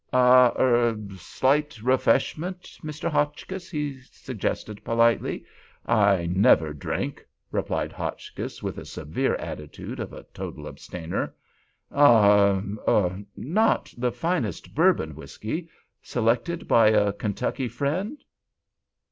[0.11, 3.07] "A—er—slight refreshment, Mr.
[3.07, 5.45] Hotchkiss," he suggested, politely.
[5.85, 11.35] "I never drink," replied Hotchkiss, with the severe attitude of a total abstainer.
[11.91, 15.69] "Ah—er—not the finest bourbon whiskey,
[16.01, 18.23] selected by a Kentucky friend?